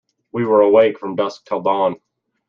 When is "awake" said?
0.61-0.97